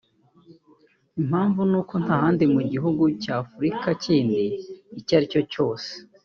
[1.19, 4.43] Impamvu ni uko nta handi mu gihugu cya Afrika kindi
[4.99, 5.89] icyo aricyo cyose